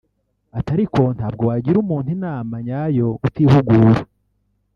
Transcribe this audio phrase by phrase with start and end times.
[0.73, 4.01] ariko ntabwo wagira umuntu inama nyayo utihugura